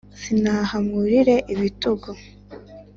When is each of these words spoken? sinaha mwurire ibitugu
sinaha 0.19 0.75
mwurire 0.85 1.35
ibitugu 1.53 2.09